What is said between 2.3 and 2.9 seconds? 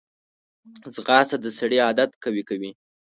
کوي